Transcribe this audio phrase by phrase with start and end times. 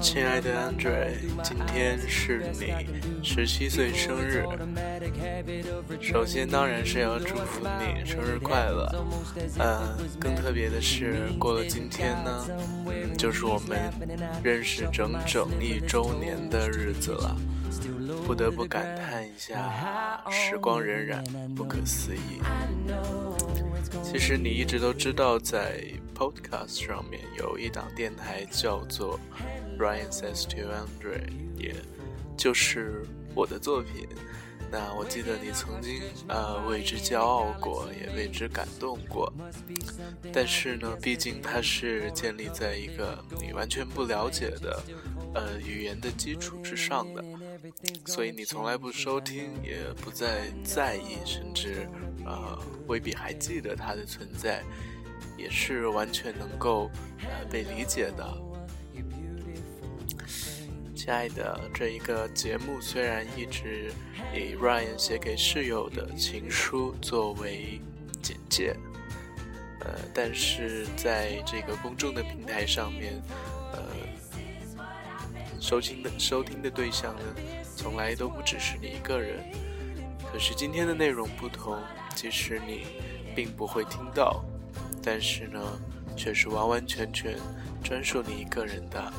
[0.00, 1.10] 亲爱的 Andre，
[1.42, 2.72] 今天是你
[3.22, 4.42] 十七岁生日。
[6.00, 9.04] 首先当然是要祝福你生日快乐。
[9.58, 12.46] 呃，更特别的是，过了今天呢，
[12.86, 13.78] 嗯，就是我们
[14.42, 17.36] 认识整整一周年的日子了。
[18.26, 22.40] 不得不感叹一下，时光荏苒，不可思议。
[24.02, 29.18] 其实你一直都知道，在 Podcast 上面有一档电台叫做
[29.78, 31.74] Ryan Says to Andre，也
[32.36, 33.04] 就是
[33.34, 34.08] 我的作品。
[34.70, 39.32] 那我记得你曾经呃为之骄傲过，也为之感动过。
[40.32, 44.82] 但是呢，毕竟它是建立在一个你完全不了解的
[45.34, 47.22] 呃语言的基础之上的，
[48.06, 51.88] 所以你从来不收听，也不再在意，甚至
[52.24, 54.62] 呃未必还记得它的存在，
[55.36, 58.40] 也是完全能够呃被理解的。
[60.94, 63.92] 亲爱的，这一个节目虽然一直
[64.34, 67.78] 以 Ryan 写给室友的情书作为
[68.22, 68.74] 简介，
[69.80, 73.20] 呃，但是在这个公众的平台上面，
[75.64, 77.22] 收听的收听的对象呢，
[77.74, 79.42] 从来都不只是你一个人。
[80.30, 81.78] 可是今天的内容不同，
[82.14, 82.84] 即使你
[83.34, 84.44] 并不会听到，
[85.02, 85.58] 但是呢，
[86.14, 87.38] 却是完完全全
[87.82, 89.12] 专属你一个人的。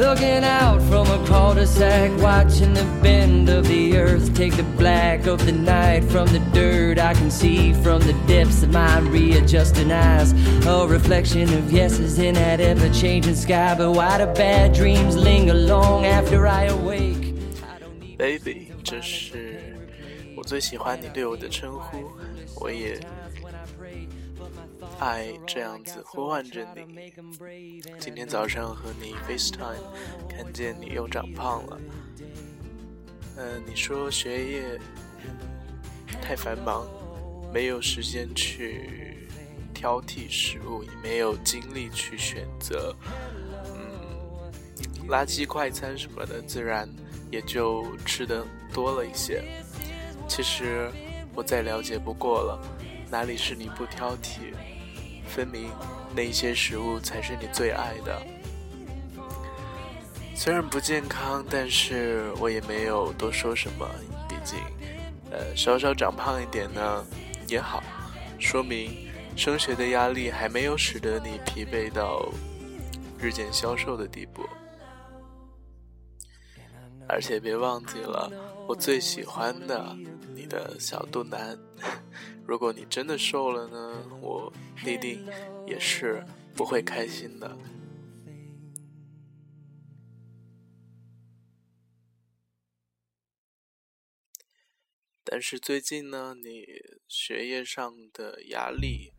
[0.00, 5.44] Looking out from a cul-de-sac, watching the bend of the earth take the black of
[5.46, 6.98] the night from the dirt.
[6.98, 10.34] I can see from the depths of my readjusting eyes
[10.66, 13.74] a reflection of yeses in that ever-changing sky.
[13.74, 17.34] But why do bad dreams linger long after I awake?
[18.18, 19.60] Baby，这是
[20.36, 22.10] 我最喜欢你对我的称呼，
[22.60, 23.00] 我也。
[25.01, 27.11] 爱这样子呼唤着你。
[27.99, 29.81] 今天早上和你 FaceTime，
[30.29, 31.81] 看见你又长胖了。
[33.37, 34.79] 嗯，你说学业
[36.21, 36.87] 太繁忙，
[37.51, 39.27] 没有时间去
[39.73, 42.95] 挑剔食物，也没有精力去选择，
[43.65, 44.51] 嗯，
[45.07, 46.87] 垃圾快餐什么的，自然
[47.31, 49.43] 也就吃的多了一些。
[50.29, 50.91] 其实
[51.33, 52.61] 我再了解不过了，
[53.09, 54.53] 哪里是你不挑剔？
[55.33, 55.71] 分明
[56.13, 58.21] 那些食物才是你最爱的，
[60.35, 63.87] 虽然不健康，但是我也没有多说什么。
[64.27, 64.59] 毕竟，
[65.31, 67.05] 呃，稍稍长胖一点呢
[67.47, 67.81] 也好，
[68.39, 72.29] 说明升学的压力还没有使得你疲惫到
[73.17, 74.43] 日渐消瘦的地步。
[77.11, 78.31] 而且别忘记了，
[78.69, 79.93] 我最喜欢的
[80.33, 81.59] 你的小肚腩。
[82.47, 85.25] 如果你真的瘦了呢，我必定
[85.67, 87.57] 也是不会开心的。
[95.25, 96.65] 但是最近呢，你
[97.09, 99.11] 学业上的压力，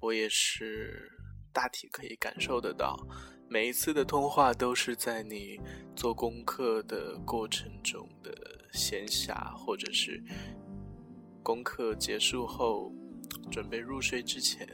[0.00, 1.10] 我也是
[1.52, 2.96] 大体可以感受得到。
[3.52, 5.60] 每一次的通话都是在你
[5.94, 8.32] 做功课的过程中的
[8.72, 10.24] 闲暇，或者是。
[11.42, 12.90] 功课结束后，
[13.50, 14.66] 准备入睡之前，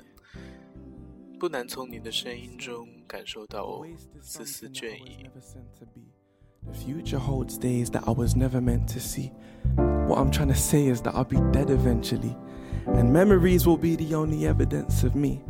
[1.40, 3.82] 不难从你的声音中感受到
[4.20, 5.28] 丝丝倦意。
[6.62, 9.32] The future holds days that I was never meant to see.
[10.06, 12.36] What I'm trying to say is that I'll be dead eventually,
[12.86, 15.40] and memories will be the only evidence of me.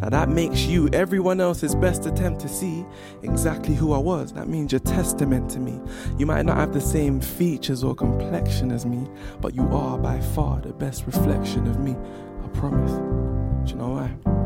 [0.00, 2.84] Now that makes you everyone else's best attempt to see
[3.22, 4.32] exactly who I was.
[4.32, 5.80] That means you're testament to me.
[6.18, 9.08] You might not have the same features or complexion as me,
[9.40, 11.96] but you are by far the best reflection of me.
[12.44, 12.92] I promise.
[13.68, 14.38] Do you know why?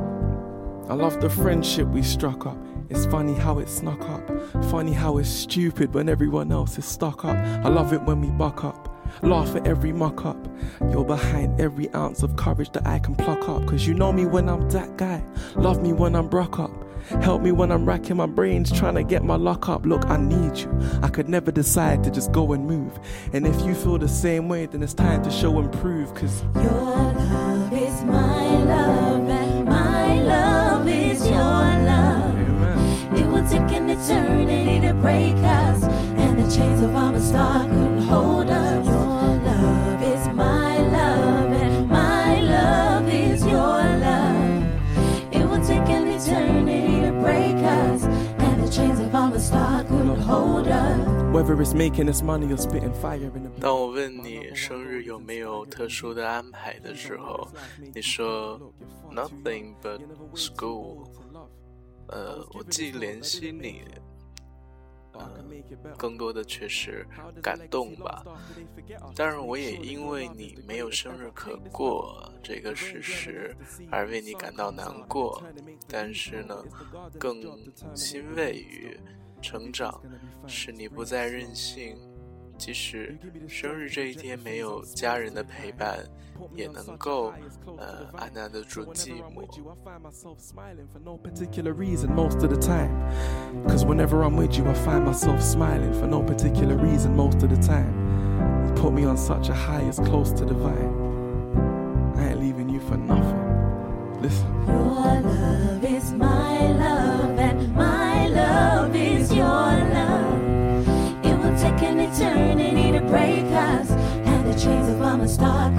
[0.88, 2.58] I love the friendship we struck up.
[2.90, 4.28] It's funny how it snuck up.
[4.70, 7.36] Funny how it's stupid when everyone else is stuck up.
[7.36, 8.81] I love it when we buck up.
[9.20, 10.48] Laugh at every muck up.
[10.90, 13.66] You're behind every ounce of courage that I can pluck up.
[13.66, 15.22] Cause you know me when I'm that guy.
[15.54, 16.70] Love me when I'm broke up.
[17.20, 19.84] Help me when I'm racking my brains trying to get my luck up.
[19.84, 20.70] Look, I need you.
[21.02, 22.98] I could never decide to just go and move.
[23.32, 26.14] And if you feel the same way, then it's time to show and prove.
[26.14, 32.34] Cause your love is my love, and my love is your love.
[32.34, 33.16] Amen.
[33.16, 35.51] It will take an eternity to break us,
[53.60, 57.48] 当我问你生日有没有特殊的安排的时候，
[57.94, 58.60] 你说
[59.10, 60.00] nothing but
[60.34, 61.08] school。
[62.08, 63.80] 呃，我既联系你，
[65.14, 65.30] 呃，
[65.96, 67.06] 更多的却是
[67.42, 68.22] 感动吧。
[69.16, 73.56] 当然，我也因为你没有生日可过这个事实
[73.90, 75.42] 而为你感到难过。
[75.88, 76.62] 但是呢，
[77.18, 77.40] 更
[77.94, 78.94] 欣慰于
[79.41, 80.01] 成长，
[80.45, 81.97] 是你不再任性。
[82.57, 83.15] 即使
[83.47, 85.99] 生日这一天没有家人的陪伴，
[86.55, 87.31] 也能够
[87.77, 89.45] 呃安难得住寂寞。
[91.21, 92.89] particular reason most of the time.
[93.67, 97.49] Cause whenever I'm with you, I find myself smiling for no particular reason most of
[97.49, 97.93] the time.
[98.65, 100.95] You put me on such a high, it's close to divine.
[102.17, 103.37] I ain't leaving you for nothing.
[104.19, 104.47] Listen.
[104.65, 107.10] Your love is my love,
[112.22, 115.70] Eternity to break us, and the chains of our star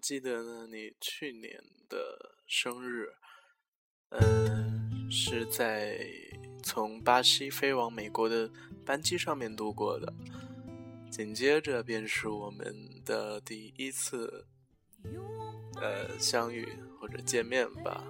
[0.00, 3.08] 记得呢，你去年的生日，
[4.10, 6.06] 嗯，是在
[6.62, 8.50] 从巴西飞往美国的
[8.84, 10.12] 班机上面度过的。
[11.10, 14.46] 紧接着便是我们的第一次，
[15.80, 16.68] 呃，相遇
[17.00, 18.04] 或者见面吧。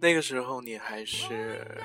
[0.00, 1.80] 那个时候你还是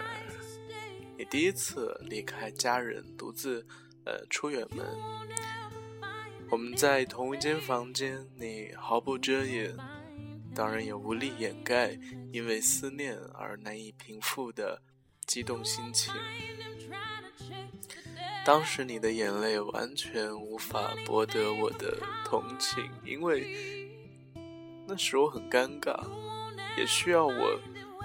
[1.18, 3.66] 你第一次离开家人，独自
[4.06, 4.86] 呃出远门。
[6.54, 9.76] 我们在同一间房间，你毫不遮掩，
[10.54, 11.98] 当然也无力掩盖
[12.32, 14.80] 因为思念而难以平复的
[15.26, 16.14] 激动心情。
[18.46, 23.90] 当时你的眼泪完全无法博得我的同情，因为
[24.88, 26.06] 那时我很尴尬，
[26.78, 27.60] 也需要我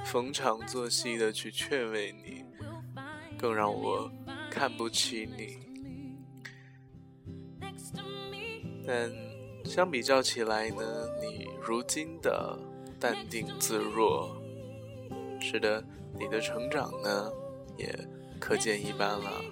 [0.07, 2.43] 逢场作戏的去劝慰你，
[3.37, 4.11] 更让我
[4.51, 5.68] 看不起你。
[8.91, 9.13] 但
[9.67, 10.77] 相比较起来呢，
[11.21, 12.59] 你如今的
[12.99, 14.35] 淡定自若，
[15.39, 15.85] 是的
[16.19, 17.31] 你的成长呢
[17.77, 17.95] 也
[18.41, 19.45] 可见一斑了。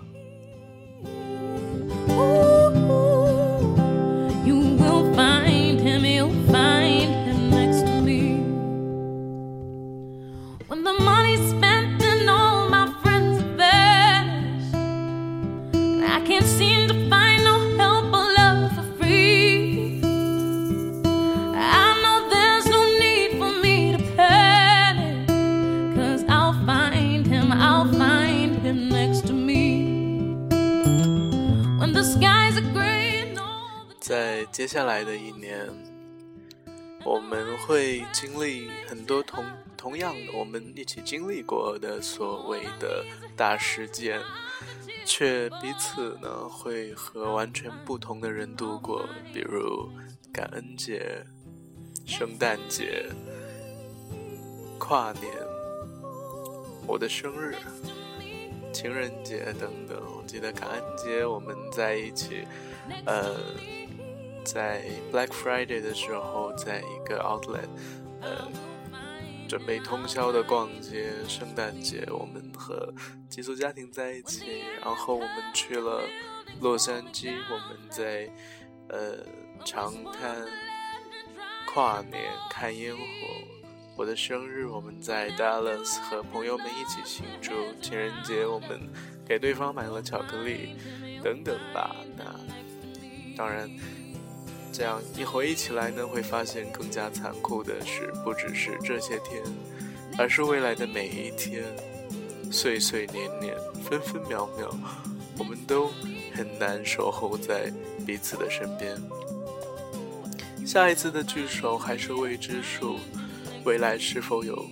[34.16, 35.68] 在接下来的一年，
[37.04, 39.44] 我们会经历很多同
[39.76, 43.04] 同样我们一起经历过的所谓的
[43.36, 44.18] 大事件，
[45.04, 49.86] 却彼此呢会和完全不同的人度过，比如
[50.32, 51.22] 感恩节、
[52.06, 53.04] 圣诞节、
[54.78, 55.30] 跨年、
[56.86, 57.54] 我的生日、
[58.72, 60.02] 情人节等等。
[60.16, 62.46] 我记得感恩节我们在一起，
[63.04, 63.36] 呃，
[64.46, 67.68] 在 Black Friday 的时候，在一个 outlet，
[68.22, 68.48] 呃，
[69.48, 71.10] 准备通宵的逛街。
[71.28, 72.94] 圣诞节我们和
[73.28, 76.02] 寄宿家庭在一起，然后我们去了
[76.60, 78.30] 洛杉矶，我们在
[78.88, 79.18] 呃
[79.64, 80.46] 长滩
[81.74, 83.02] 跨年看烟火。
[83.98, 88.88] 我的生日，我们在 Dallas 和朋友们一起庆祝；情人节，我们
[89.26, 90.76] 给对方买了巧克力，
[91.24, 91.96] 等等吧。
[92.16, 92.24] 那
[93.36, 93.70] 当然，
[94.76, 99.42] 这样一回忆起来呢，会发现更加残酷的是，不只是这些天，
[100.18, 101.64] 而是未来的每一天，
[102.52, 104.70] 岁岁年年，分分秒秒，
[105.38, 105.90] 我们都
[106.34, 107.72] 很难守候在
[108.06, 109.00] 彼此的身边。
[110.66, 112.98] 下一次的聚首还是未知数，
[113.64, 114.62] 未来是否有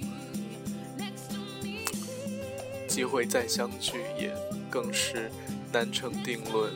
[2.86, 4.30] 机会再相聚，也
[4.68, 5.30] 更是
[5.72, 6.70] 难成定论。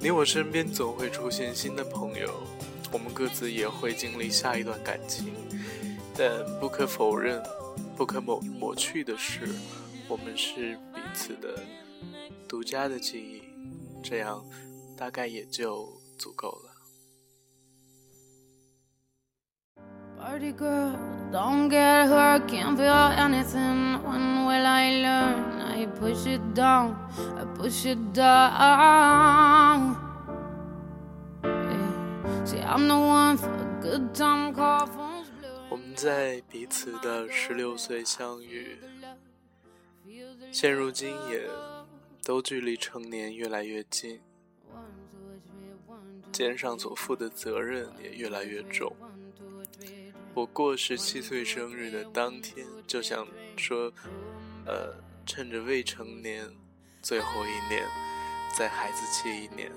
[0.00, 2.42] 你我身边总会出现新的朋友，
[2.92, 5.32] 我们各自也会经历下一段感情，
[6.16, 7.42] 但不可否认、
[7.96, 9.48] 不可抹抹去的是，
[10.08, 11.60] 我们是彼此的
[12.46, 13.42] 独家的记忆。
[14.00, 14.44] 这样，
[14.96, 16.74] 大概也就足够了。
[20.16, 20.96] Party girl,
[21.32, 23.98] don't get hurt, can't feel anything.
[24.04, 25.47] When will I learn?
[25.78, 26.96] I push it down,
[27.38, 29.94] I push it down.
[31.44, 32.44] Yeah.
[32.44, 35.48] See, I'm the one for a good time call phones blue.
[35.70, 38.76] 我们在彼此的十六岁相遇，
[40.50, 41.48] 现如今也
[42.24, 44.20] 都距离成年越来越近，
[46.32, 48.92] 肩上所负的责任也越来越重。
[50.34, 53.24] 我过十七岁生日的当天，就想
[53.56, 53.92] 说，
[54.66, 54.92] 呃，
[55.28, 56.50] 趁着未成年，
[57.02, 57.86] 最后一年，
[58.56, 59.70] 再孩子气一年。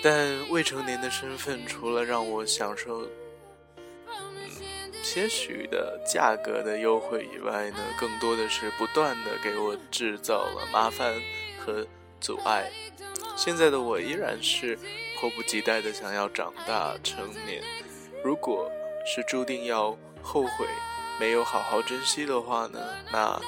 [0.00, 3.02] 但未成年的身份，除了让我享受，
[4.06, 11.12] 嗯，些许的价格的优惠以外呢，更多的是不断的给我制造了麻烦
[11.58, 11.84] 和
[12.20, 12.70] 阻碍。
[13.36, 14.78] 现在的我依然是
[15.18, 17.64] 迫不及待的想要长大成年。
[18.22, 18.70] 如果
[19.04, 20.68] 是注定要后悔
[21.18, 22.80] 没有好好珍惜的话呢，
[23.12, 23.40] 那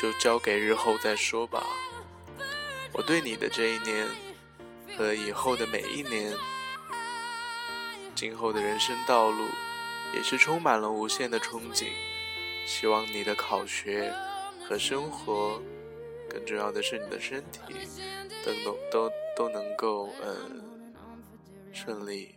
[0.00, 1.64] 就交给日后再说吧。
[2.92, 4.06] 我对你的这一年
[4.96, 6.32] 和以后的每一年，
[8.14, 9.46] 今后的人生道路，
[10.14, 11.88] 也是充满了无限的憧憬。
[12.66, 14.14] 希望你的考学
[14.68, 15.60] 和生活，
[16.30, 17.60] 更重要的是你的身体，
[18.44, 20.94] 都能都都能够嗯
[21.72, 22.34] 顺利。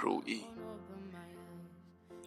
[0.00, 0.44] 如意。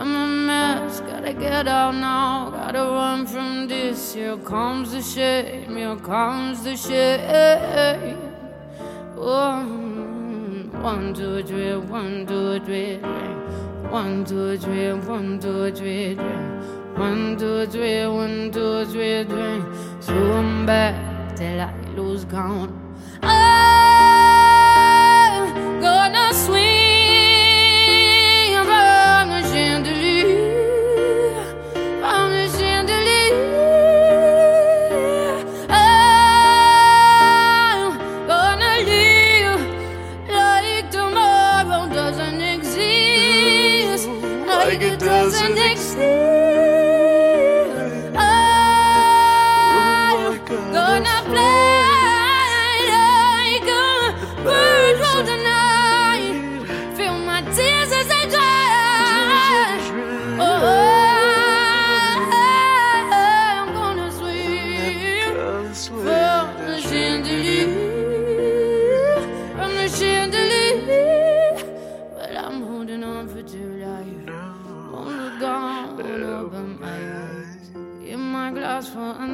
[0.00, 4.14] I'm a mess, gotta get out now, gotta run from this.
[4.14, 8.16] Here comes the shame, here comes the shame.
[9.16, 12.98] One, one, two, three, one, two, three,
[13.90, 19.62] one, two, three, one, two, three, one, two, three, one, two, three, three.
[20.00, 20.94] Zoom back
[21.34, 22.70] till I lose count.
[23.20, 23.40] I'm
[25.80, 27.27] gonna swing.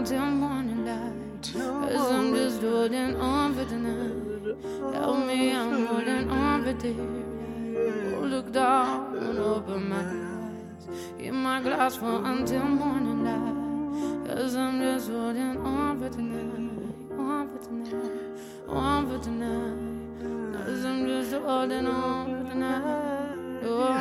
[0.04, 1.12] Until morning light.
[1.52, 4.92] Cause I'm just holding on for tonight.
[4.92, 8.16] Tell me I'm holding on for dear.
[8.16, 10.88] Oh, look down open my eyes.
[11.18, 14.26] In my glass for until morning light.
[14.26, 17.18] Cause oh, I'm just holding on for tonight.
[17.18, 18.68] On for tonight.
[18.68, 20.54] On for tonight.
[20.54, 22.82] Cause I'm just holding on for tonight.
[22.84, 23.13] Oh,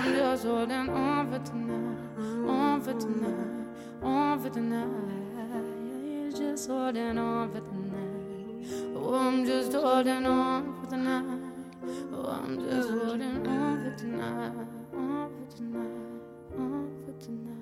[0.04, 1.98] I'm just holding on for tonight,
[2.46, 4.90] on for tonight, on for tonight.
[6.06, 8.98] Yeah, just holding on for tonight.
[8.98, 11.40] Oh, I'm just holding on for tonight.
[12.12, 14.52] Oh, I'm just holding on for tonight,
[14.94, 17.53] on for tonight, on for tonight.